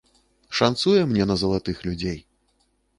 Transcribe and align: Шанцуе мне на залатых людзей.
Шанцуе 0.59 1.03
мне 1.11 1.29
на 1.35 1.39
залатых 1.45 1.87
людзей. 1.91 2.19